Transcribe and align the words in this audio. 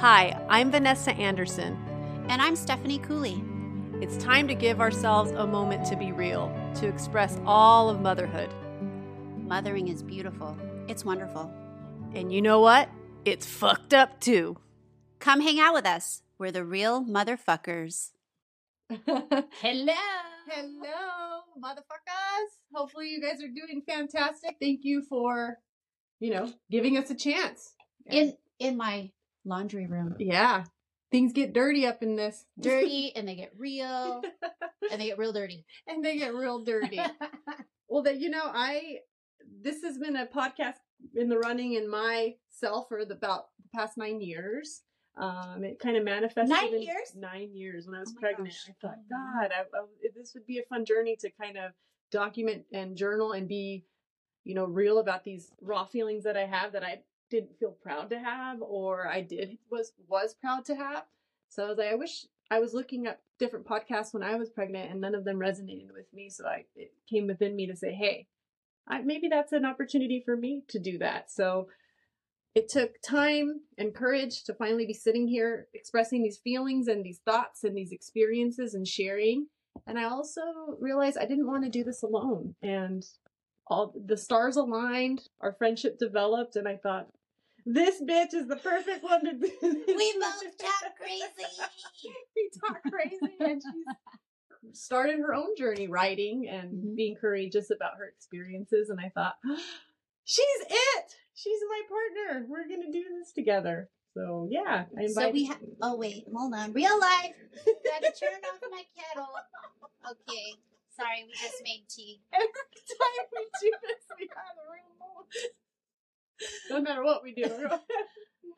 Hi, 0.00 0.34
I'm 0.48 0.70
Vanessa 0.70 1.12
Anderson. 1.12 1.76
And 2.30 2.40
I'm 2.40 2.56
Stephanie 2.56 3.00
Cooley. 3.00 3.44
It's 4.00 4.16
time 4.16 4.48
to 4.48 4.54
give 4.54 4.80
ourselves 4.80 5.30
a 5.32 5.46
moment 5.46 5.84
to 5.88 5.94
be 5.94 6.10
real, 6.10 6.50
to 6.76 6.88
express 6.88 7.38
all 7.44 7.90
of 7.90 8.00
motherhood. 8.00 8.48
Mothering 9.36 9.88
is 9.88 10.02
beautiful, 10.02 10.56
it's 10.88 11.04
wonderful. 11.04 11.52
And 12.14 12.32
you 12.32 12.40
know 12.40 12.60
what? 12.60 12.88
It's 13.26 13.44
fucked 13.44 13.92
up 13.92 14.18
too. 14.20 14.56
Come 15.18 15.42
hang 15.42 15.60
out 15.60 15.74
with 15.74 15.84
us. 15.84 16.22
We're 16.38 16.50
the 16.50 16.64
real 16.64 17.04
motherfuckers. 17.04 18.12
Hello. 18.88 19.92
Hello, 20.48 21.40
motherfuckers. 21.62 22.48
Hopefully, 22.74 23.10
you 23.10 23.20
guys 23.20 23.42
are 23.42 23.48
doing 23.48 23.82
fantastic. 23.86 24.56
Thank 24.62 24.80
you 24.82 25.02
for, 25.02 25.58
you 26.20 26.32
know, 26.32 26.50
giving 26.70 26.96
us 26.96 27.10
a 27.10 27.14
chance. 27.14 27.74
In 28.06 28.38
in 28.58 28.78
my 28.78 29.10
laundry 29.44 29.86
room. 29.86 30.16
Yeah. 30.20 30.64
Things 31.10 31.32
get 31.32 31.52
dirty 31.52 31.86
up 31.86 32.04
in 32.04 32.14
this. 32.14 32.44
Dirty 32.60 33.12
and 33.16 33.26
they 33.26 33.34
get 33.34 33.52
real 33.58 34.22
and 34.92 35.00
they 35.00 35.06
get 35.06 35.18
real 35.18 35.32
dirty. 35.32 35.64
and 35.88 36.04
they 36.04 36.16
get 36.18 36.34
real 36.34 36.62
dirty. 36.62 37.00
well, 37.88 38.04
that 38.04 38.20
you 38.20 38.30
know, 38.30 38.44
I 38.44 38.98
this 39.62 39.82
has 39.82 39.98
been 39.98 40.14
a 40.14 40.26
podcast 40.26 40.74
in 41.16 41.28
the 41.28 41.36
running 41.38 41.72
in 41.74 41.90
myself 41.90 42.88
for 42.88 43.04
the, 43.04 43.14
about 43.14 43.46
the 43.60 43.68
past 43.76 43.98
nine 43.98 44.20
years. 44.20 44.82
Um, 45.16 45.64
it 45.64 45.80
kind 45.80 45.96
of 45.96 46.04
manifested 46.04 46.48
Nine 46.48 46.74
in 46.74 46.82
years? 46.82 47.12
Nine 47.16 47.50
years 47.54 47.86
when 47.86 47.96
I 47.96 48.00
was 48.00 48.14
Oh 48.16 48.20
pregnant. 48.20 48.50
gosh. 48.50 48.68
I 48.68 48.74
thought. 48.80 48.96
God, 49.10 49.50
I, 49.52 49.60
I, 49.62 49.84
this 50.14 50.32
would 50.34 50.46
be 50.46 50.58
a 50.58 50.62
fun 50.68 50.84
journey 50.84 51.16
to 51.20 51.30
kind 51.30 51.58
of 51.58 51.72
document 52.12 52.64
and 52.72 52.96
journal 52.96 53.32
and 53.32 53.48
be, 53.48 53.84
you 54.44 54.54
know, 54.54 54.64
real 54.64 54.98
about 54.98 55.24
these 55.24 55.50
raw 55.60 55.84
feelings 55.84 56.22
that 56.24 56.36
I 56.36 56.46
have 56.46 56.72
that 56.72 56.84
I 56.84 57.00
didn't 57.30 57.58
feel 57.58 57.76
proud 57.82 58.10
to 58.10 58.18
have 58.18 58.60
or 58.60 59.08
I 59.08 59.20
did 59.22 59.58
was 59.70 59.92
was 60.08 60.34
proud 60.34 60.64
to 60.66 60.74
have. 60.74 61.04
So 61.48 61.64
I 61.64 61.68
was 61.68 61.78
like, 61.78 61.92
I 61.92 61.94
wish 61.94 62.26
I 62.50 62.58
was 62.58 62.74
looking 62.74 63.06
up 63.06 63.18
different 63.38 63.66
podcasts 63.66 64.12
when 64.12 64.22
I 64.22 64.36
was 64.36 64.50
pregnant 64.50 64.90
and 64.90 65.00
none 65.00 65.14
of 65.14 65.24
them 65.24 65.38
resonated 65.38 65.92
with 65.92 66.06
me. 66.12 66.30
So 66.30 66.46
I 66.46 66.64
it 66.74 66.92
came 67.08 67.26
within 67.26 67.56
me 67.56 67.66
to 67.68 67.76
say, 67.76 67.92
hey, 67.92 68.26
I, 68.88 69.02
maybe 69.02 69.28
that's 69.28 69.52
an 69.52 69.64
opportunity 69.64 70.22
for 70.24 70.36
me 70.36 70.64
to 70.68 70.78
do 70.78 70.98
that. 70.98 71.30
So 71.30 71.68
it 72.54 72.68
took 72.68 73.00
time 73.02 73.60
and 73.78 73.94
courage 73.94 74.42
to 74.44 74.54
finally 74.54 74.86
be 74.86 74.92
sitting 74.92 75.28
here 75.28 75.68
expressing 75.72 76.22
these 76.22 76.40
feelings 76.42 76.88
and 76.88 77.04
these 77.04 77.20
thoughts 77.24 77.62
and 77.62 77.76
these 77.76 77.92
experiences 77.92 78.74
and 78.74 78.86
sharing. 78.86 79.46
And 79.86 79.98
I 79.98 80.04
also 80.04 80.42
realized 80.80 81.16
I 81.16 81.26
didn't 81.26 81.46
want 81.46 81.62
to 81.64 81.70
do 81.70 81.84
this 81.84 82.02
alone. 82.02 82.56
And 82.60 83.04
all 83.68 83.94
the 84.04 84.16
stars 84.16 84.56
aligned, 84.56 85.22
our 85.40 85.52
friendship 85.52 85.96
developed, 85.98 86.56
and 86.56 86.66
I 86.66 86.76
thought, 86.76 87.06
this 87.66 88.00
bitch 88.02 88.34
is 88.34 88.48
the 88.48 88.56
perfect 88.56 89.02
one 89.04 89.24
to 89.24 89.32
do 89.32 89.38
this. 89.62 89.84
We 89.86 90.14
both 90.20 90.58
talk 90.58 90.96
crazy. 90.96 91.24
we 92.36 92.50
talk 92.60 92.82
crazy, 92.90 93.34
and 93.40 93.62
she's 93.62 93.84
started 94.84 95.20
her 95.20 95.34
own 95.34 95.56
journey 95.56 95.88
writing 95.88 96.48
and 96.48 96.72
Mhm. 96.72 96.96
being 96.96 97.16
courageous 97.16 97.70
about 97.70 97.96
her 97.98 98.06
experiences. 98.06 98.90
And 98.90 99.00
I 99.00 99.10
thought, 99.14 99.36
she's 100.24 100.60
it. 100.68 101.16
She's 101.34 101.60
my 101.68 101.82
partner. 101.88 102.46
We're 102.48 102.68
gonna 102.68 102.92
do 102.92 103.04
this 103.18 103.32
together. 103.32 103.88
So 104.14 104.48
yeah, 104.50 104.84
I 104.98 105.04
invited. 105.04 105.14
So 105.14 105.30
we 105.30 105.44
have 105.46 105.58
oh 105.82 105.96
wait, 105.96 106.26
hold 106.34 106.54
on. 106.54 106.72
Real 106.72 106.98
life. 107.00 107.34
Gotta 107.66 108.12
turn 108.18 108.40
off 108.52 108.60
my 108.70 108.82
kettle. 108.96 109.28
Okay. 110.10 110.54
Sorry, 110.96 111.24
we 111.24 111.32
just 111.32 111.62
made 111.64 111.84
tea. 111.88 112.20
Every 112.32 112.46
time 112.46 113.26
we 113.32 113.44
do 113.62 113.70
this, 113.82 114.04
we 114.18 114.28
have 114.28 114.56
a 114.58 114.66
real 114.68 114.92
moment. 115.00 115.28
No 116.70 116.80
matter 116.80 117.04
what 117.04 117.22
we 117.22 117.34
do. 117.34 117.44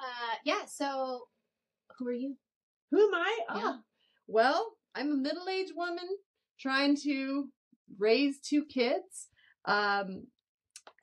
Uh 0.00 0.34
yeah, 0.44 0.64
so 0.66 1.28
who 1.96 2.08
are 2.08 2.12
you? 2.12 2.36
Who 2.90 3.06
am 3.06 3.14
I? 3.14 3.38
Yeah. 3.54 3.60
Ah, 3.64 3.80
well, 4.26 4.72
I'm 4.96 5.12
a 5.12 5.16
middle-aged 5.16 5.74
woman 5.76 6.08
trying 6.58 6.96
to 7.04 7.48
raise 7.98 8.40
two 8.40 8.64
kids. 8.64 9.28
Um, 9.64 10.26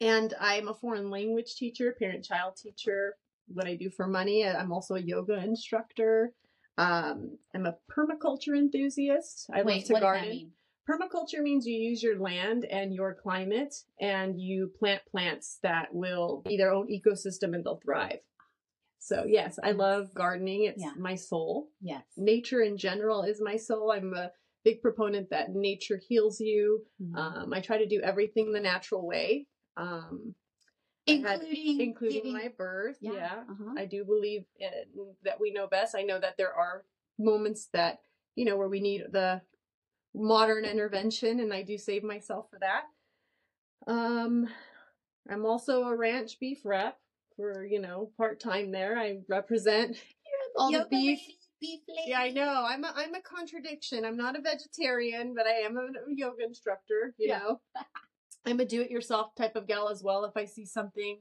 and 0.01 0.33
I'm 0.39 0.67
a 0.67 0.73
foreign 0.73 1.09
language 1.09 1.55
teacher, 1.55 1.95
parent-child 1.97 2.57
teacher. 2.57 3.15
What 3.47 3.67
I 3.67 3.75
do 3.75 3.89
for 3.89 4.05
money, 4.07 4.45
I'm 4.45 4.71
also 4.71 4.95
a 4.95 4.99
yoga 4.99 5.37
instructor. 5.37 6.33
Um, 6.77 7.37
I'm 7.55 7.65
a 7.65 7.75
permaculture 7.91 8.57
enthusiast. 8.57 9.49
I 9.53 9.61
love 9.61 9.83
to 9.85 9.93
what 9.93 10.01
garden. 10.01 10.23
does 10.23 10.29
that 10.29 10.35
mean? 10.35 10.51
Permaculture 10.89 11.41
means 11.43 11.67
you 11.67 11.75
use 11.77 12.01
your 12.01 12.17
land 12.19 12.65
and 12.65 12.93
your 12.93 13.13
climate 13.13 13.75
and 14.01 14.39
you 14.39 14.71
plant 14.79 15.01
plants 15.11 15.59
that 15.61 15.93
will 15.93 16.41
be 16.47 16.57
their 16.57 16.71
own 16.71 16.87
ecosystem 16.87 17.53
and 17.53 17.63
they'll 17.63 17.79
thrive. 17.85 18.19
So, 18.97 19.25
yes, 19.27 19.59
I 19.63 19.71
love 19.71 20.13
gardening. 20.13 20.63
It's 20.63 20.81
Yeah. 20.81 20.93
my 20.97 21.15
soul. 21.15 21.69
Yes. 21.79 22.03
Nature 22.17 22.61
in 22.61 22.75
general 22.77 23.21
is 23.23 23.39
my 23.39 23.55
soul. 23.55 23.91
I'm 23.91 24.13
a 24.15 24.31
big 24.63 24.81
proponent 24.81 25.29
that 25.29 25.51
nature 25.51 25.97
heals 25.97 26.39
you. 26.41 26.85
Mhm. 27.01 27.15
Um, 27.15 27.53
I 27.53 27.61
try 27.61 27.77
to 27.77 27.85
do 27.85 28.01
everything 28.01 28.51
the 28.51 28.59
natural 28.59 29.05
way, 29.05 29.47
um, 29.77 30.35
I 31.07 31.11
had- 31.13 31.41
including 31.43 31.81
including 31.81 32.17
giving- 32.17 32.33
my 32.33 32.47
birth. 32.49 32.97
Yeah. 32.99 33.13
yeah. 33.13 33.45
Uh-huh. 33.49 33.73
I 33.77 33.85
do 33.85 34.03
believe 34.03 34.45
in, 34.57 35.15
that 35.23 35.39
we 35.39 35.51
know 35.51 35.67
best. 35.67 35.95
I 35.95 36.01
know 36.03 36.19
that 36.19 36.35
there 36.37 36.53
are 36.53 36.85
moments 37.17 37.67
that, 37.67 38.01
you 38.35 38.43
know, 38.45 38.57
where 38.57 38.67
we 38.69 38.79
need 38.81 39.05
the 39.11 39.41
modern 40.19 40.65
intervention, 40.65 41.39
and 41.39 41.53
I 41.53 41.63
do 41.63 41.77
save 41.77 42.03
myself 42.03 42.47
for 42.51 42.59
that. 42.59 42.83
Um, 43.87 44.47
I'm 45.29 45.45
also 45.45 45.83
a 45.83 45.95
ranch 45.95 46.39
beef 46.39 46.59
rep 46.63 46.97
for, 47.35 47.65
you 47.65 47.79
know, 47.79 48.11
part 48.17 48.39
time 48.39 48.71
there. 48.71 48.97
I 48.97 49.19
represent 49.27 49.97
all 50.57 50.71
the 50.71 50.85
beef. 50.89 51.19
lady, 51.19 51.37
beef 51.61 51.79
lady. 51.87 52.09
Yeah, 52.09 52.19
I 52.19 52.31
know. 52.31 52.65
I'm 52.67 52.83
a, 52.83 52.93
I'm 52.95 53.15
a 53.15 53.21
contradiction. 53.21 54.05
I'm 54.05 54.17
not 54.17 54.37
a 54.37 54.41
vegetarian, 54.41 55.33
but 55.35 55.47
I 55.47 55.61
am 55.65 55.77
a 55.77 55.87
yoga 56.13 56.43
instructor, 56.43 57.13
you 57.17 57.29
Yeah. 57.29 57.39
know. 57.39 57.61
I'm 58.45 58.59
a 58.59 58.65
do 58.65 58.81
it 58.81 58.89
yourself 58.91 59.35
type 59.35 59.55
of 59.55 59.67
gal 59.67 59.89
as 59.89 60.01
well. 60.03 60.25
If 60.25 60.35
I 60.35 60.45
see 60.45 60.65
something, 60.65 61.19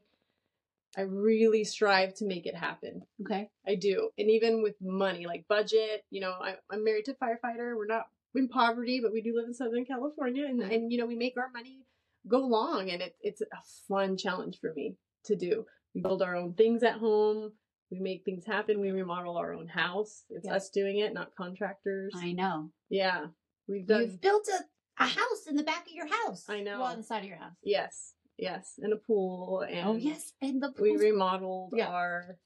I 0.96 1.02
really 1.02 1.64
strive 1.64 2.14
to 2.14 2.24
make 2.24 2.46
it 2.46 2.54
happen. 2.54 3.02
Okay. 3.22 3.50
I 3.66 3.74
do. 3.74 4.10
And 4.18 4.30
even 4.30 4.62
with 4.62 4.76
money, 4.80 5.26
like 5.26 5.44
budget, 5.48 6.04
you 6.10 6.20
know, 6.20 6.32
I, 6.40 6.54
I'm 6.70 6.84
married 6.84 7.04
to 7.06 7.12
a 7.12 7.24
firefighter. 7.24 7.76
We're 7.76 7.86
not 7.86 8.06
in 8.38 8.48
poverty, 8.48 9.00
but 9.02 9.12
we 9.12 9.20
do 9.22 9.32
live 9.34 9.46
in 9.46 9.54
Southern 9.54 9.84
California. 9.84 10.46
And, 10.46 10.60
and 10.62 10.90
you 10.92 10.98
know, 10.98 11.06
we 11.06 11.16
make 11.16 11.34
our 11.36 11.50
money 11.52 11.80
go 12.26 12.38
long. 12.38 12.90
And 12.90 13.02
it, 13.02 13.14
it's 13.20 13.40
a 13.42 13.46
fun 13.88 14.16
challenge 14.16 14.58
for 14.60 14.72
me 14.74 14.96
to 15.26 15.36
do. 15.36 15.64
We 15.94 16.00
build 16.02 16.22
our 16.22 16.36
own 16.36 16.54
things 16.54 16.82
at 16.82 16.94
home. 16.98 17.52
We 17.90 18.00
make 18.00 18.22
things 18.24 18.44
happen. 18.46 18.80
We 18.80 18.90
remodel 18.90 19.36
our 19.36 19.52
own 19.54 19.66
house. 19.68 20.24
It's 20.30 20.46
Yeah. 20.46 20.54
us 20.56 20.70
doing 20.70 20.98
it, 20.98 21.12
not 21.14 21.34
contractors. 21.36 22.12
I 22.16 22.32
know. 22.32 22.70
yeah. 22.88 23.26
We've 23.66 23.86
done. 23.86 24.00
You've 24.02 24.20
built 24.22 24.48
a, 24.48 25.02
a 25.04 25.06
house 25.06 25.46
in 25.46 25.54
the 25.56 25.62
back 25.62 25.82
of 25.86 25.92
your 25.92 26.06
house. 26.06 26.44
I 26.48 26.60
know. 26.62 26.78
Well, 26.80 26.88
on 26.92 26.96
the 26.98 27.02
side 27.02 27.22
of 27.22 27.28
your 27.28 27.36
house. 27.38 27.52
yes. 27.62 28.14
Yes. 28.38 28.74
And 28.78 28.92
a 28.92 28.96
pool. 28.96 29.60
Oh, 29.62 29.64
and 29.66 29.88
oh 29.88 29.96
yes, 29.96 30.32
and 30.40 30.62
the 30.62 30.70
pool. 30.72 30.84
we 30.84 30.96
remodeled 30.96 31.72
Yeah. 31.76 31.88
our 31.88 32.36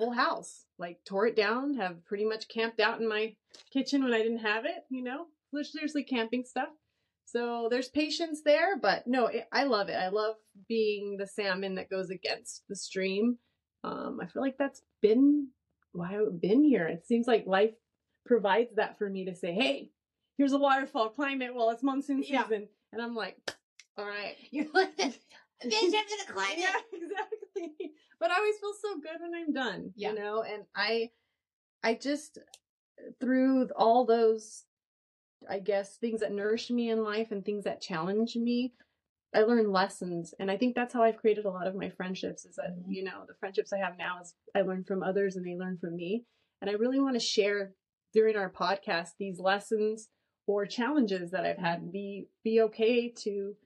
whole 0.00 0.12
house 0.12 0.64
like 0.78 0.98
tore 1.06 1.26
it 1.26 1.36
down 1.36 1.74
have 1.74 2.04
pretty 2.06 2.24
much 2.24 2.48
camped 2.48 2.80
out 2.80 3.00
in 3.00 3.08
my 3.08 3.34
kitchen 3.72 4.02
when 4.02 4.12
i 4.14 4.18
didn't 4.22 4.38
have 4.52 4.64
it 4.64 4.84
you 4.90 5.02
know? 5.02 5.26
There's 5.52 5.72
seriously 5.72 6.04
camping 6.04 6.44
stuff. 6.44 6.68
So 7.24 7.68
there's 7.70 7.88
patience 7.88 8.40
there 8.44 8.78
but 8.78 9.06
no 9.06 9.26
it, 9.26 9.46
i 9.52 9.64
love 9.64 9.88
it. 9.88 9.94
I 9.96 10.08
love 10.08 10.36
being 10.68 11.16
the 11.18 11.26
salmon 11.26 11.74
that 11.76 11.90
goes 11.90 12.10
against 12.10 12.62
the 12.68 12.76
stream. 12.76 13.38
Um 13.84 14.18
i 14.22 14.26
feel 14.26 14.42
like 14.42 14.58
that's 14.58 14.82
been 15.02 15.48
why 15.92 16.16
i've 16.16 16.40
been 16.40 16.62
here. 16.64 16.86
It 16.88 17.06
seems 17.06 17.26
like 17.26 17.44
life 17.46 17.74
provides 18.26 18.74
that 18.76 18.96
for 18.98 19.08
me 19.10 19.24
to 19.26 19.34
say 19.34 19.52
hey 19.52 19.90
here's 20.38 20.52
a 20.52 20.58
waterfall 20.58 21.08
climb 21.10 21.42
it 21.42 21.54
while 21.54 21.70
it's 21.70 21.82
monsoon 21.82 22.22
Yeah. 22.26 22.44
season. 22.44 22.68
And 22.92 23.02
i'm 23.02 23.14
like 23.14 23.36
all 23.98 24.06
right. 24.06 24.36
You're 24.50 24.66
like, 24.72 24.96
bitch, 24.96 25.18
I'm 25.62 25.70
gonna 25.92 26.32
climb 26.32 26.58
it. 26.58 26.60
yeah, 26.60 26.80
exactly. 26.92 27.38
But 28.20 28.30
I 28.30 28.36
always 28.36 28.58
feel 28.58 28.74
so 28.82 29.00
good 29.00 29.20
when 29.20 29.34
I'm 29.34 29.52
done, 29.52 29.92
Yeah. 29.96 30.10
you 30.10 30.18
know, 30.18 30.42
and 30.42 30.64
I 30.74 31.10
I 31.82 31.94
just 31.94 32.38
through 33.20 33.68
all 33.76 34.04
those 34.04 34.64
I 35.48 35.58
guess 35.58 35.96
things 35.96 36.20
that 36.20 36.32
nourish 36.32 36.70
me 36.70 36.90
in 36.90 37.02
life 37.02 37.30
and 37.30 37.42
things 37.44 37.64
that 37.64 37.80
challenge 37.80 38.36
me, 38.36 38.74
I 39.34 39.40
learn 39.42 39.72
lessons 39.72 40.34
and 40.38 40.50
I 40.50 40.58
think 40.58 40.74
that's 40.74 40.92
how 40.92 41.02
I've 41.02 41.16
created 41.16 41.46
a 41.46 41.50
lot 41.50 41.66
of 41.66 41.74
my 41.74 41.88
friendships 41.88 42.44
is 42.44 42.56
that, 42.56 42.76
Mhm. 42.78 42.94
you 42.94 43.04
know, 43.04 43.24
the 43.26 43.34
friendships 43.34 43.72
I 43.72 43.78
have 43.78 43.96
now 43.96 44.20
is 44.20 44.34
I 44.54 44.60
learn 44.62 44.84
from 44.84 45.02
others 45.02 45.36
and 45.36 45.46
they 45.46 45.56
learn 45.56 45.78
from 45.78 45.96
me. 45.96 46.26
And 46.60 46.68
I 46.68 46.74
really 46.74 47.00
want 47.00 47.14
to 47.14 47.20
share 47.20 47.74
during 48.12 48.36
our 48.36 48.50
podcast 48.50 49.16
these 49.18 49.40
lessons 49.40 50.10
or 50.46 50.66
challenges 50.66 51.30
that 51.30 51.46
I've 51.46 51.58
had. 51.58 51.90
Be 51.90 52.28
be 52.44 52.60
okay 52.62 53.08
to 53.24 53.56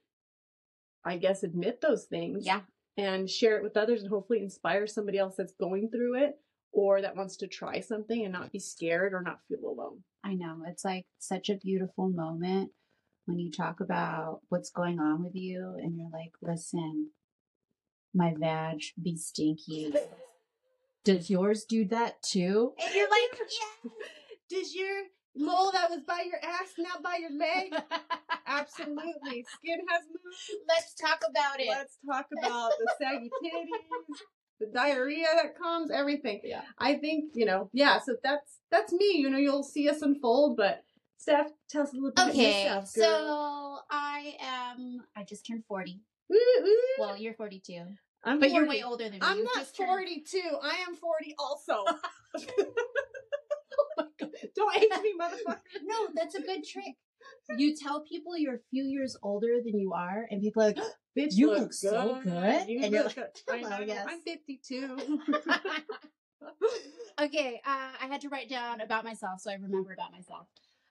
I 1.05 1.17
guess 1.19 1.43
admit 1.43 1.81
those 1.81 2.05
things 2.07 2.47
Yeah. 2.47 2.63
And 2.97 3.29
share 3.29 3.57
it 3.57 3.63
with 3.63 3.77
others 3.77 4.03
and 4.03 4.11
hopefully 4.11 4.41
inspire 4.41 4.87
somebody 4.87 5.19
else 5.19 5.35
that's 5.37 5.55
going 5.55 5.91
through 5.91 6.23
it 6.23 6.35
or 6.73 7.01
that 7.01 7.17
wants 7.17 7.37
to 7.37 7.47
try 7.47 7.81
something 7.81 8.25
and 8.25 8.33
not 8.33 8.53
be 8.53 8.59
scared 8.59 9.15
or 9.15 9.23
not 9.23 9.41
feel 9.49 9.69
alone. 9.69 10.03
I 10.25 10.35
know. 10.35 10.63
It's 10.67 10.85
like 10.85 11.07
such 11.19 11.49
a 11.49 11.57
beautiful 11.57 12.09
moment 12.09 12.71
when 13.27 13.39
you 13.39 13.51
talk 13.51 13.81
about 13.81 14.41
what's 14.49 14.71
going 14.71 14.99
on 14.99 15.23
with 15.25 15.35
you 15.35 15.77
and 15.79 15.97
you're 15.97 16.11
like, 16.13 16.33
listen, 16.43 17.11
my 18.15 18.35
vag 18.39 18.81
be 19.01 19.17
stinky. 19.17 19.95
Does 21.05 21.29
yours 21.29 21.65
do 21.65 21.85
that 21.87 22.23
too? 22.23 22.73
And 22.85 22.95
you're 22.95 23.11
like, 23.11 23.39
yeah. 23.85 23.91
Does 24.51 24.75
your 24.75 25.05
mole 25.37 25.71
that 25.73 25.91
was 25.91 26.01
by 26.07 26.23
your 26.27 26.39
ass 26.43 26.73
now 26.79 26.95
by 27.03 27.17
your 27.21 27.31
leg? 27.37 27.73
Absolutely. 28.47 29.45
Skin 29.57 29.81
has 29.89 30.03
moved. 30.09 30.65
Let's 30.69 30.95
talk 30.95 31.23
about 31.29 31.61
it. 31.61 31.69
Let's 31.69 31.97
talk 32.09 32.27
about 32.39 32.73
the 32.79 32.93
saggy 33.01 33.31
titties, 33.43 34.17
the 34.61 34.67
diarrhea 34.67 35.27
that 35.35 35.57
comes, 35.59 35.91
everything. 35.91 36.41
Yeah. 36.45 36.63
I 36.79 36.95
think, 36.97 37.33
you 37.35 37.47
know, 37.47 37.71
yeah, 37.73 37.99
so 38.05 38.17
that's 38.23 38.59
that's 38.71 38.93
me. 38.93 39.13
You 39.17 39.31
know, 39.31 39.39
you'll 39.39 39.63
see 39.65 39.89
us 39.89 40.03
unfold, 40.03 40.57
but 40.57 40.85
Steph, 41.17 41.51
tell 41.71 41.83
us 41.83 41.93
a 41.93 41.97
little 41.97 42.11
bit 42.13 42.29
Okay, 42.29 42.63
about 42.63 42.83
yourself, 42.83 42.95
girl. 42.95 43.05
so 43.05 43.79
I 43.91 44.37
am. 44.41 45.01
I 45.17 45.25
just 45.25 45.47
turned 45.47 45.65
forty. 45.67 46.01
Woo, 46.29 46.39
woo. 46.63 46.71
Well, 46.99 47.17
you're 47.17 47.35
forty-two, 47.35 47.83
I'm 48.25 48.41
but 48.41 48.51
you're 48.53 48.67
way 48.69 48.83
older 48.83 49.05
than 49.05 49.13
me. 49.15 49.19
I'm 49.23 49.39
You 49.39 49.45
not 49.45 49.55
just 49.57 49.77
turned- 49.77 49.89
42. 49.89 50.41
I 50.63 50.77
am 50.89 50.95
40 50.97 51.35
also. 51.39 51.85
Don't 54.57 54.77
age 54.77 54.89
me, 55.03 55.15
motherfucker. 55.21 55.61
No, 55.85 56.09
that's 56.15 56.35
a 56.35 56.43
good 56.43 56.65
trick. 56.65 56.95
You 57.57 57.75
tell 57.77 58.03
people 58.03 58.37
you're 58.37 58.57
a 58.57 58.67
few 58.71 58.85
years 58.85 59.17
older 59.23 59.57
than 59.65 59.79
you 59.79 59.93
are, 59.93 60.27
and 60.31 60.41
people 60.41 60.63
are 60.63 60.67
like, 60.67 60.79
Bitch, 61.19 61.31
You 61.33 61.51
look 61.51 61.73
so 61.73 62.21
good. 62.25 62.69
You 62.69 62.81
And 62.83 62.93
you're 62.93 63.05
look 63.05 63.15
good. 63.15 63.31
I 63.51 63.61
know, 63.61 63.81
yes. 63.81 64.07
I'm 64.09 64.21
52. 64.21 65.21
okay, 67.21 67.61
uh, 67.65 67.93
I 68.01 68.07
had 68.07 68.21
to 68.23 68.29
write 68.29 68.49
down 68.49 68.81
about 68.81 69.05
myself 69.05 69.41
so 69.41 69.51
I 69.51 69.55
remember 69.55 69.93
about 69.93 70.13
myself. 70.13 70.47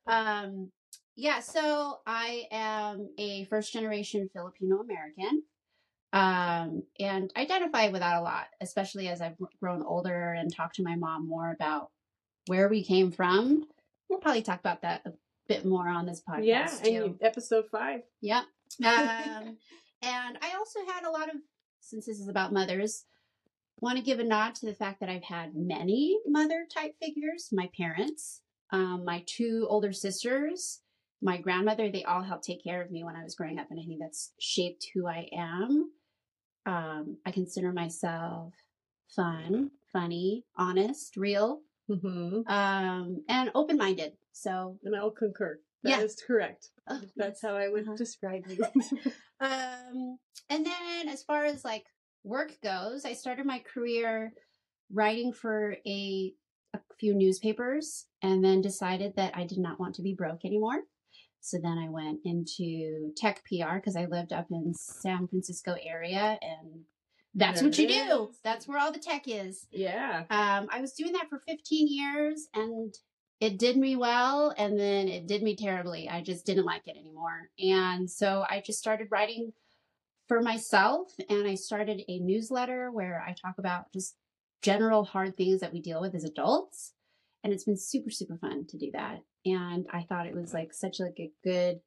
Um, 0.07 0.71
yeah, 1.15 1.41
so 1.41 1.99
I 2.07 2.45
am 2.51 3.09
a 3.17 3.45
first 3.45 3.73
generation 3.73 4.29
Filipino 4.33 4.79
American. 4.79 5.43
Um, 6.13 6.83
and 6.99 7.31
identify 7.35 7.89
with 7.89 8.01
that 8.01 8.19
a 8.19 8.21
lot, 8.21 8.45
especially 8.61 9.07
as 9.09 9.19
I've 9.19 9.35
grown 9.59 9.83
older 9.83 10.33
and 10.33 10.53
talked 10.53 10.75
to 10.75 10.83
my 10.83 10.95
mom 10.95 11.27
more 11.27 11.51
about 11.51 11.89
where 12.47 12.69
we 12.69 12.83
came 12.83 13.11
from. 13.11 13.67
We'll 14.09 14.19
probably 14.19 14.41
talk 14.41 14.59
about 14.59 14.81
that 14.81 15.01
a 15.05 15.13
bit 15.47 15.65
more 15.65 15.87
on 15.87 16.05
this 16.05 16.21
podcast 16.27 16.43
yeah, 16.45 16.69
and 16.85 17.15
episode 17.21 17.65
five. 17.71 18.01
Yep. 18.21 18.43
Um, 18.83 19.57
and 20.01 20.37
I 20.41 20.55
also 20.57 20.79
had 20.91 21.05
a 21.05 21.11
lot 21.11 21.29
of, 21.29 21.35
since 21.79 22.07
this 22.07 22.19
is 22.19 22.27
about 22.27 22.51
mothers, 22.51 23.05
want 23.79 23.97
to 23.97 24.03
give 24.03 24.19
a 24.19 24.23
nod 24.23 24.55
to 24.55 24.65
the 24.65 24.73
fact 24.73 24.99
that 24.99 25.09
I've 25.09 25.23
had 25.23 25.55
many 25.55 26.17
mother 26.25 26.65
type 26.73 26.95
figures. 26.99 27.49
My 27.51 27.69
parents, 27.77 28.41
um, 28.71 29.03
my 29.05 29.23
two 29.27 29.67
older 29.69 29.93
sisters, 29.93 30.81
my 31.21 31.37
grandmother, 31.37 31.89
they 31.89 32.03
all 32.03 32.23
helped 32.23 32.43
take 32.43 32.63
care 32.63 32.81
of 32.81 32.91
me 32.91 33.03
when 33.03 33.15
I 33.15 33.23
was 33.23 33.35
growing 33.35 33.59
up. 33.59 33.67
And 33.69 33.79
I 33.79 33.83
think 33.83 33.99
that's 33.99 34.31
shaped 34.39 34.87
who 34.93 35.07
I 35.07 35.29
am. 35.31 35.91
Um, 36.65 37.17
I 37.25 37.31
consider 37.31 37.71
myself 37.71 38.53
fun, 39.15 39.71
funny, 39.91 40.45
honest, 40.57 41.15
real, 41.15 41.61
Mm-hmm. 41.89 42.47
um, 42.51 43.23
and 43.27 43.51
open 43.55 43.77
minded. 43.77 44.13
So, 44.31 44.77
And 44.83 44.95
I'll 44.95 45.11
concur. 45.11 45.59
That 45.83 46.01
is 46.01 46.15
Yeah. 46.19 46.25
correct. 46.27 46.69
oh, 46.87 47.01
That's 47.17 47.41
how 47.41 47.55
I 47.55 47.67
would 47.69 47.83
Uh-huh. 47.83 47.95
describe 47.97 48.43
you. 48.47 48.65
Um, 49.41 50.17
and 50.49 50.65
then 50.65 51.09
as 51.09 51.23
far 51.23 51.43
as 51.43 51.65
like 51.65 51.85
work 52.23 52.53
goes, 52.63 53.03
I 53.03 53.11
started 53.13 53.45
my 53.45 53.59
career 53.59 54.33
writing 54.89 55.33
for 55.33 55.75
a 55.85 56.33
a 56.75 56.79
few 56.97 57.13
newspapers 57.13 58.05
and 58.21 58.41
then 58.43 58.61
decided 58.61 59.15
that 59.17 59.35
I 59.35 59.45
did 59.45 59.57
not 59.59 59.79
want 59.81 59.95
to 59.95 60.01
be 60.01 60.13
broke 60.15 60.45
anymore. 60.45 60.79
So 61.41 61.57
then 61.61 61.77
I 61.77 61.89
went 61.89 62.21
into 62.23 63.11
tech 63.17 63.43
PR 63.43 63.75
because 63.75 63.97
I 63.97 64.05
lived 64.05 64.31
up 64.31 64.47
in 64.49 64.73
San 64.73 65.27
Francisco 65.27 65.75
area 65.83 66.39
and 66.41 66.85
that's 67.35 67.61
There 67.61 67.69
what 67.69 67.77
you 67.77 67.85
it 67.87 68.07
do. 68.09 68.31
That's 68.43 68.67
where 68.67 68.77
all 68.79 68.91
the 68.91 68.99
tech 68.99 69.23
is. 69.27 69.67
yeah. 69.71 70.25
Um, 70.29 70.67
I 70.71 70.81
was 70.81 70.93
doing 70.93 71.13
that 71.13 71.29
for 71.29 71.41
15 71.47 71.87
years 71.87 72.47
and 72.53 72.93
it 73.39 73.57
did 73.57 73.75
me 73.75 73.95
well 73.95 74.53
and 74.57 74.79
then 74.79 75.07
it 75.07 75.27
did 75.27 75.41
me 75.43 75.55
terribly. 75.55 76.07
I 76.07 76.21
just 76.21 76.45
didn't 76.45 76.65
like 76.65 76.83
it 76.87 76.95
anymore. 76.97 77.49
And 77.59 78.09
so 78.09 78.45
I 78.49 78.61
just 78.65 78.79
started 78.79 79.07
writing 79.11 79.51
for 80.27 80.41
myself 80.41 81.11
and 81.29 81.47
I 81.47 81.55
started 81.55 82.01
a 82.07 82.19
newsletter 82.19 82.91
where 82.91 83.21
I 83.27 83.33
talk 83.33 83.55
about 83.57 83.91
just 83.91 84.15
general 84.61 85.03
hard 85.03 85.35
things 85.35 85.59
that 85.61 85.73
we 85.73 85.81
deal 85.81 85.99
with 85.99 86.15
as 86.15 86.23
adults. 86.23 86.93
And 87.43 87.51
it's 87.51 87.65
been 87.65 87.77
super, 87.77 88.09
super 88.09 88.37
fun 88.37 88.65
to 88.69 88.77
do 88.77 88.91
that. 88.93 89.19
And 89.45 89.85
I 89.91 90.03
thought 90.03 90.27
it 90.27 90.35
was 90.35 90.53
like 90.53 90.73
such 90.73 90.99
like 91.01 91.17
a 91.19 91.31
good 91.43 91.79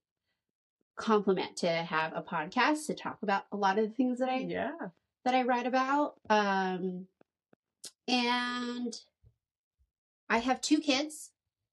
complement 0.98 1.56
to 1.58 1.69
have 1.69 2.12
a 2.14 2.22
podcast 2.22 2.87
to 2.87 2.94
talk 2.94 3.19
about 3.22 3.44
a 3.52 3.56
lot 3.56 3.78
of 3.78 3.88
the 3.88 3.94
things 3.94 4.19
that 4.19 4.28
I 4.28 4.38
Yeah. 4.38 4.70
That 5.26 5.34
I 5.34 5.43
write 5.43 5.67
about. 5.67 6.14
Um, 6.31 7.06
and 8.08 8.96
I 10.31 10.38
have 10.38 10.61
two 10.61 10.78
kids 10.78 11.31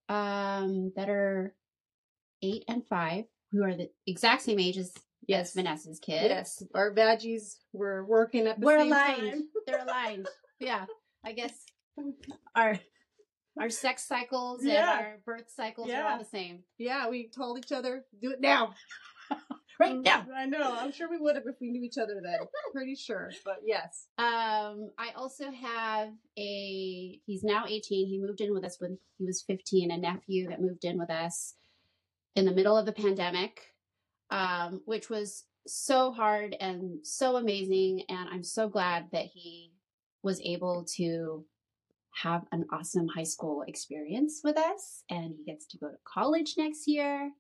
um, 0.10 0.92
that 0.96 1.08
are 1.08 1.54
eight 2.42 2.66
and 2.68 2.86
five, 2.86 3.26
who 3.52 3.64
are 3.64 3.76
the 3.76 3.90
exact 4.08 4.42
same 4.42 4.60
age 4.60 4.78
as, 4.78 4.92
Yes. 5.28 5.50
as 5.50 5.54
Vanessa's 5.54 6.00
kids. 6.00 6.26
Yes. 6.30 6.64
Our 6.76 6.94
badgies 6.94 7.56
were 7.72 8.04
working 8.06 8.48
at 8.48 8.60
the 8.60 8.66
We're 8.66 8.80
same 8.80 8.92
aligned. 8.92 9.32
time. 9.32 9.44
They're 9.68 9.84
aligned. 9.84 10.28
yeah, 10.60 10.86
I 11.24 11.32
guess 11.32 11.54
our 12.56 12.78
our 13.62 13.70
sex 13.70 14.04
cycles 14.04 14.66
Yeah. 14.66 14.98
and 14.98 15.06
our 15.06 15.18
birth 15.26 15.50
cycles 15.56 15.90
are 15.92 16.04
all 16.04 16.18
the 16.18 16.26
same. 16.26 16.64
Yeah, 16.80 17.08
we 17.08 17.30
told 17.30 17.60
each 17.60 17.72
other, 17.72 18.04
do 18.20 18.32
it 18.32 18.42
now. 18.42 18.74
Right 19.84 20.00
now. 20.00 20.26
I 20.36 20.46
know. 20.46 20.78
I'm 20.80 20.92
sure 20.92 21.10
we 21.10 21.18
would 21.18 21.36
have 21.36 21.46
if 21.48 21.56
we 21.60 21.70
knew 21.70 21.84
each 21.84 21.98
other 21.98 22.22
then. 22.24 22.40
Pretty 22.74 22.96
sure. 22.96 23.32
But 23.44 23.60
yes. 23.66 24.08
Um, 24.18 24.90
I 24.98 25.12
also 25.16 25.52
have 25.52 26.10
a. 26.38 27.20
He's 27.26 27.44
now 27.44 27.66
18. 27.68 28.08
He 28.08 28.20
moved 28.20 28.42
in 28.42 28.54
with 28.54 28.64
us 28.64 28.78
when 28.80 28.98
he 29.18 29.26
was 29.26 29.44
15. 29.48 29.92
A 29.92 29.98
nephew 29.98 30.50
that 30.50 30.62
moved 30.62 30.86
in 30.86 30.98
with 30.98 31.10
us 31.10 31.56
in 32.36 32.46
the 32.46 32.54
middle 32.54 32.78
of 32.78 32.86
the 32.86 32.92
pandemic, 32.94 33.74
um, 34.30 34.82
which 34.86 35.10
was 35.10 35.46
so 35.68 36.12
hard 36.12 36.56
and 36.60 37.06
so 37.06 37.36
amazing. 37.36 38.04
And 38.10 38.30
I'm 38.32 38.44
so 38.44 38.68
glad 38.68 39.08
that 39.12 39.26
he 39.26 39.72
was 40.24 40.42
able 40.42 40.86
to 40.96 41.46
have 42.22 42.46
an 42.52 42.66
awesome 42.72 43.08
high 43.08 43.24
school 43.24 43.64
experience 43.68 44.42
with 44.44 44.58
us. 44.58 45.04
And 45.10 45.34
he 45.38 45.44
gets 45.44 45.66
to 45.68 45.78
go 45.78 45.90
to 45.90 45.98
college 46.06 46.56
next 46.58 46.88
year, 46.88 47.32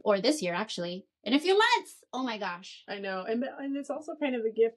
or 0.00 0.20
this 0.20 0.42
year 0.42 0.54
actually, 0.54 1.06
in 1.24 1.34
a 1.34 1.38
few 1.40 1.56
months. 1.58 1.94
Oh 2.12 2.22
my 2.22 2.38
gosh. 2.38 2.84
I 2.88 2.98
know. 2.98 3.24
And 3.28 3.44
and 3.58 3.76
it's 3.76 3.90
also 3.90 4.14
kind 4.20 4.34
of 4.34 4.42
a 4.44 4.50
gift. 4.52 4.76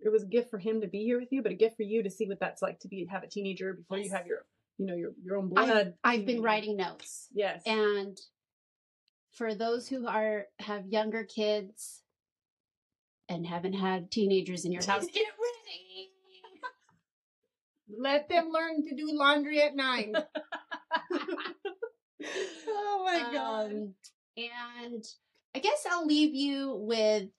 It 0.00 0.10
was 0.10 0.24
a 0.24 0.26
gift 0.26 0.50
for 0.50 0.58
him 0.58 0.82
to 0.82 0.86
be 0.88 1.04
here 1.04 1.18
with 1.18 1.32
you, 1.32 1.42
but 1.42 1.52
a 1.52 1.56
gift 1.56 1.76
for 1.76 1.82
you 1.82 2.02
to 2.02 2.10
see 2.10 2.26
what 2.26 2.38
that's 2.40 2.60
like 2.60 2.80
to 2.80 2.88
be 2.88 3.06
have 3.10 3.22
a 3.22 3.28
teenager 3.28 3.72
before 3.72 3.98
you 3.98 4.10
have 4.10 4.26
your 4.26 4.44
you 4.78 4.86
know 4.86 4.94
your 4.94 5.12
your 5.24 5.38
own 5.38 5.52
I've- 5.56 5.92
I've 6.04 6.26
been 6.26 6.42
writing 6.42 6.76
notes. 6.76 7.28
Yes. 7.32 7.62
And 7.64 8.18
for 9.32 9.54
those 9.54 9.88
who 9.88 10.06
are 10.06 10.46
have 10.58 10.86
younger 10.86 11.24
kids 11.24 12.02
and 13.28 13.46
haven't 13.46 13.72
had 13.74 14.10
teenagers 14.10 14.64
in 14.64 14.72
your 14.72 14.82
house, 14.86 15.06
get 15.06 15.14
ready. 15.16 16.10
Let 17.98 18.28
them 18.28 18.50
learn 18.50 18.82
to 18.88 18.96
do 18.96 19.08
laundry 19.12 19.62
at 19.62 19.76
nine. 19.76 20.14
oh 22.68 23.02
my 23.04 23.32
god. 23.32 23.70
Um, 23.70 23.94
and 24.36 25.04
I 25.56 25.58
guess 25.58 25.86
I'll 25.90 26.04
leave 26.04 26.34
you 26.34 26.74
with 26.82 27.30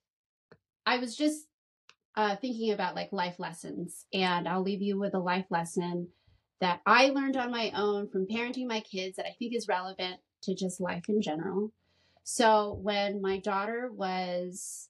I 0.87 0.97
was 0.97 1.15
just 1.15 1.45
uh, 2.15 2.35
thinking 2.37 2.71
about 2.71 2.95
like 2.95 3.09
life 3.11 3.35
lessons, 3.37 4.07
and 4.11 4.47
I'll 4.47 4.63
leave 4.63 4.81
you 4.81 4.97
with 4.97 5.13
a 5.13 5.19
life 5.19 5.45
lesson 5.51 6.07
that 6.59 6.81
I 6.87 7.09
learned 7.09 7.37
on 7.37 7.51
my 7.51 7.71
own 7.75 8.09
from 8.09 8.25
parenting 8.25 8.65
my 8.65 8.79
kids 8.79 9.17
that 9.17 9.27
I 9.27 9.35
think 9.37 9.53
is 9.55 9.67
relevant 9.67 10.15
to 10.41 10.55
just 10.55 10.81
life 10.81 11.03
in 11.09 11.21
general. 11.21 11.71
So 12.23 12.79
when 12.81 13.21
my 13.21 13.37
daughter 13.37 13.91
was 13.93 14.89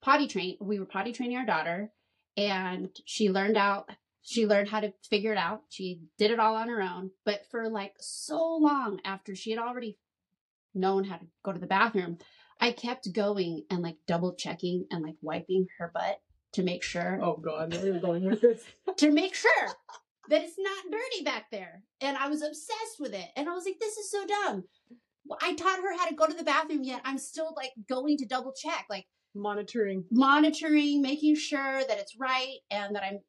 potty 0.00 0.28
trained, 0.28 0.58
we 0.60 0.78
were 0.78 0.86
potty 0.86 1.12
training 1.12 1.38
our 1.38 1.46
daughter, 1.46 1.90
and 2.36 2.88
she 3.04 3.30
learned 3.30 3.56
out. 3.56 3.90
She 4.22 4.46
learned 4.46 4.68
how 4.68 4.78
to 4.78 4.92
figure 5.08 5.32
it 5.32 5.38
out. 5.38 5.62
She 5.70 6.02
did 6.18 6.30
it 6.30 6.38
all 6.38 6.54
on 6.54 6.68
her 6.68 6.80
own. 6.80 7.10
But 7.24 7.46
for 7.50 7.68
like 7.68 7.94
so 7.98 8.58
long 8.58 9.00
after 9.04 9.34
she 9.34 9.50
had 9.50 9.58
already 9.58 9.98
known 10.72 11.02
how 11.02 11.16
to 11.16 11.26
go 11.42 11.52
to 11.52 11.58
the 11.58 11.66
bathroom, 11.66 12.18
I 12.60 12.72
kept 12.72 13.12
going 13.12 13.64
and 13.70 13.82
like 13.82 13.96
double 14.06 14.34
checking 14.34 14.86
and 14.90 15.02
like 15.02 15.16
wiping 15.22 15.66
her 15.78 15.90
butt 15.92 16.20
to 16.52 16.62
make 16.62 16.82
sure 16.82 17.18
Oh 17.22 17.36
god, 17.36 17.74
where 17.74 17.96
are 17.96 18.00
going 18.00 18.24
with 18.24 18.40
this? 18.40 18.62
to 18.98 19.10
make 19.10 19.34
sure 19.34 19.68
that 20.28 20.42
it's 20.42 20.58
not 20.58 20.90
dirty 20.90 21.24
back 21.24 21.46
there. 21.50 21.82
And 22.00 22.16
I 22.16 22.28
was 22.28 22.42
obsessed 22.42 23.00
with 23.00 23.14
it. 23.14 23.26
And 23.36 23.48
I 23.48 23.52
was 23.52 23.64
like, 23.64 23.78
this 23.80 23.96
is 23.96 24.10
so 24.10 24.24
dumb. 24.26 24.64
I 25.42 25.54
taught 25.54 25.80
her 25.80 25.96
how 25.96 26.08
to 26.08 26.14
go 26.14 26.26
to 26.26 26.34
the 26.34 26.44
bathroom, 26.44 26.84
yet 26.84 27.00
I'm 27.04 27.18
still 27.18 27.52
like 27.56 27.72
going 27.88 28.16
to 28.18 28.26
double 28.26 28.52
check, 28.52 28.86
like 28.88 29.06
Monitoring. 29.34 30.04
monitoring, 30.10 31.02
making 31.02 31.36
sure 31.36 31.82
that 31.86 31.98
it's 31.98 32.18
right 32.18 32.56
and 32.70 32.96
that 32.96 33.04
I'm 33.04 33.20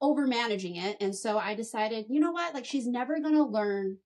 over 0.00 0.26
managing 0.26 0.76
it. 0.76 0.96
And 1.00 1.14
so 1.14 1.38
I 1.38 1.54
decided, 1.54 2.06
you 2.08 2.20
know 2.20 2.30
what? 2.30 2.54
Like, 2.54 2.64
she's 2.64 2.86
never 2.86 3.18
going 3.18 3.34
to 3.34 3.44
learn 3.44 3.98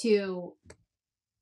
to 0.00 0.54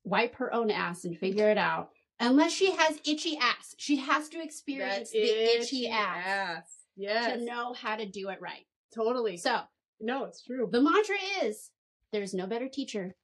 wipe 0.03 0.35
her 0.35 0.53
own 0.53 0.71
ass 0.71 1.05
and 1.05 1.17
figure 1.17 1.49
it 1.49 1.57
out 1.57 1.89
unless 2.27 2.51
she 2.51 2.71
has 2.71 2.99
itchy 3.05 3.37
ass. 3.37 3.75
She 3.77 3.97
has 3.97 4.29
to 4.29 4.41
experience 4.41 5.11
That 5.11 5.17
the 5.17 5.55
itchy 5.55 5.85
itchy 5.85 5.87
ass 5.89 6.65
Yes. 6.95 7.37
to 7.39 7.43
know 7.45 7.73
how 7.73 7.95
to 7.95 8.05
do 8.05 8.29
it 8.29 8.39
right. 8.41 8.65
Totally. 8.93 9.37
So 9.37 9.61
No, 9.99 10.25
it's 10.25 10.43
true. 10.43 10.69
The 10.71 10.81
mantra 10.81 11.15
is 11.43 11.71
there's 12.11 12.33
no 12.33 12.45
better 12.47 12.69
teacher 12.69 13.15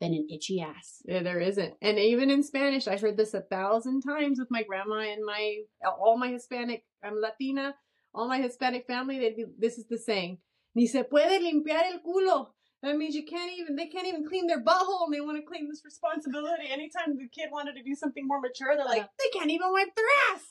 than 0.00 0.12
an 0.14 0.26
itchy 0.30 0.60
ass. 0.60 1.02
Yeah, 1.04 1.22
there 1.22 1.40
isn't. 1.40 1.74
And 1.82 1.98
even 1.98 2.30
in 2.30 2.42
Spanish, 2.42 2.88
I 2.88 2.96
heard 2.96 3.16
this 3.16 3.34
a 3.34 3.40
thousand 3.42 4.00
times 4.02 4.38
with 4.38 4.50
my 4.50 4.62
grandma 4.62 5.00
and 5.00 5.24
my 5.24 5.58
all 5.84 6.16
my 6.18 6.28
Hispanic. 6.28 6.84
I'm 7.02 7.20
Latina. 7.20 7.74
All 8.14 8.28
my 8.28 8.40
Hispanic 8.40 8.86
family. 8.86 9.18
They 9.18 9.30
be 9.34 9.44
this 9.58 9.78
is 9.78 9.86
the 9.86 9.98
saying. 9.98 10.38
Ni 10.74 10.86
se 10.86 11.02
puede 11.04 11.40
limpiar 11.40 11.84
el 11.92 12.00
culo. 12.00 12.53
That 12.84 12.98
means 12.98 13.14
you 13.14 13.24
can't 13.24 13.50
even. 13.58 13.76
They 13.76 13.86
can't 13.86 14.06
even 14.06 14.28
clean 14.28 14.46
their 14.46 14.62
butthole, 14.62 15.06
and 15.06 15.14
they 15.14 15.22
want 15.22 15.38
to 15.38 15.42
claim 15.42 15.68
this 15.68 15.82
responsibility. 15.86 16.64
Anytime 16.70 17.16
the 17.16 17.28
kid 17.28 17.48
wanted 17.50 17.76
to 17.76 17.82
do 17.82 17.94
something 17.94 18.26
more 18.26 18.42
mature, 18.42 18.76
they're 18.76 18.84
like, 18.84 19.08
they 19.18 19.38
can't 19.38 19.50
even 19.50 19.72
wipe 19.72 19.94
their 19.96 20.04
ass. 20.32 20.42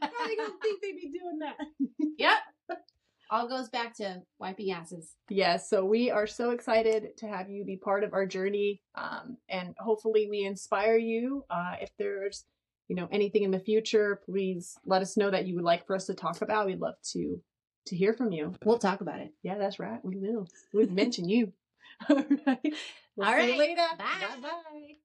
How 0.00 0.26
they 0.26 0.36
gonna 0.36 0.52
think 0.62 0.80
they'd 0.80 0.96
be 0.96 1.10
doing 1.10 1.40
that? 1.40 1.56
yep. 2.16 2.38
All 3.32 3.48
goes 3.48 3.68
back 3.68 3.96
to 3.96 4.22
wiping 4.38 4.70
asses. 4.70 5.16
Yes, 5.28 5.68
so 5.68 5.84
we 5.84 6.10
are 6.10 6.26
so 6.26 6.50
excited 6.50 7.16
to 7.18 7.26
have 7.26 7.50
you 7.50 7.64
be 7.64 7.76
part 7.76 8.04
of 8.04 8.12
our 8.12 8.26
journey, 8.26 8.82
um, 8.94 9.36
and 9.48 9.74
hopefully 9.78 10.28
we 10.30 10.44
inspire 10.44 10.96
you. 10.96 11.44
Uh, 11.50 11.74
if 11.80 11.90
there's, 11.98 12.44
you 12.86 12.94
know, 12.94 13.08
anything 13.10 13.42
in 13.42 13.50
the 13.50 13.58
future, 13.58 14.20
please 14.24 14.76
let 14.84 15.02
us 15.02 15.16
know 15.16 15.30
that 15.30 15.46
you 15.46 15.56
would 15.56 15.64
like 15.64 15.86
for 15.88 15.96
us 15.96 16.06
to 16.06 16.14
talk 16.14 16.40
about. 16.40 16.66
We'd 16.66 16.80
love 16.80 16.94
to 17.14 17.40
to 17.86 17.96
hear 17.96 18.12
from 18.12 18.30
you. 18.30 18.54
We'll 18.64 18.78
talk 18.78 19.00
about 19.00 19.20
it. 19.20 19.32
Yeah, 19.42 19.58
that's 19.58 19.80
right. 19.80 20.04
We 20.04 20.16
will. 20.16 20.46
We'd 20.72 20.92
mention 20.92 21.28
you. 21.28 21.52
All 22.10 22.16
right. 22.46 22.74
We'll 23.16 23.26
All 23.26 23.34
see 23.36 23.46
you 23.46 23.52
right. 23.52 23.58
later. 23.58 23.82
Bye. 23.98 24.36
Bye. 24.40 24.96